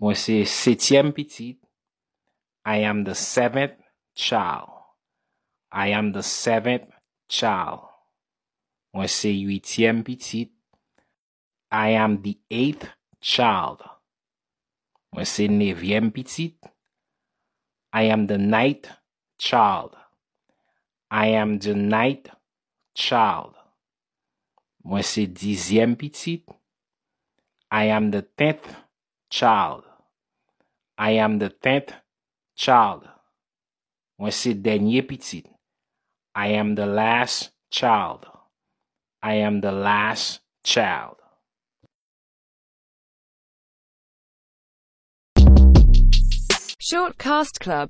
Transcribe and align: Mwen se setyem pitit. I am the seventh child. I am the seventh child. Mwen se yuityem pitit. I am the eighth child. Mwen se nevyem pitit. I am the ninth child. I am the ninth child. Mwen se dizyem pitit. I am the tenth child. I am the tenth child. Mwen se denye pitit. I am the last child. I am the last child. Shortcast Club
Mwen 0.00 0.14
se 0.14 0.44
setyem 0.46 1.12
pitit. 1.12 1.58
I 2.64 2.84
am 2.84 3.04
the 3.04 3.14
seventh 3.14 3.82
child. 4.14 4.70
I 5.72 5.88
am 5.92 6.12
the 6.12 6.22
seventh 6.22 6.92
child. 7.28 7.80
Mwen 8.94 9.08
se 9.08 9.30
yuityem 9.30 10.04
pitit. 10.04 10.52
I 11.70 11.88
am 11.96 12.22
the 12.22 12.38
eighth 12.50 12.88
child. 13.20 13.82
Mwen 15.12 15.26
se 15.26 15.48
nevyem 15.48 16.12
pitit. 16.12 16.56
I 17.92 18.02
am 18.12 18.26
the 18.26 18.38
ninth 18.38 18.90
child. 19.38 19.96
I 21.10 21.26
am 21.28 21.58
the 21.58 21.74
ninth 21.74 22.30
child. 22.94 23.54
Mwen 24.84 25.02
se 25.02 25.26
dizyem 25.26 25.96
pitit. 25.96 26.44
I 27.70 27.84
am 27.90 28.10
the 28.10 28.22
tenth 28.22 28.76
child. 29.30 29.87
I 31.00 31.12
am 31.12 31.38
the 31.38 31.48
tenth 31.48 31.92
child. 32.56 33.08
Mwen 34.18 34.32
se 34.32 34.54
denye 34.54 35.02
pitit. 35.02 35.46
I 36.34 36.48
am 36.48 36.74
the 36.74 36.86
last 36.86 37.52
child. 37.70 38.26
I 39.22 39.34
am 39.34 39.60
the 39.60 39.70
last 39.70 40.40
child. 40.64 41.14
Shortcast 46.80 47.60
Club 47.60 47.86